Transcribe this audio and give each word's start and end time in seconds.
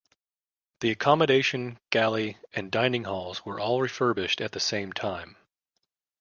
The 0.79 0.89
accommodation, 0.89 1.77
galley 1.91 2.39
and 2.55 2.71
dining 2.71 3.03
halls 3.03 3.45
were 3.45 3.59
all 3.59 3.79
refurbished 3.79 4.41
at 4.41 4.51
the 4.51 4.59
same 4.59 4.91
time. 4.93 5.35